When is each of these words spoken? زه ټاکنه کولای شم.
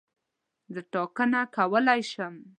زه 0.73 0.81
ټاکنه 0.93 1.41
کولای 1.55 2.01
شم. 2.11 2.35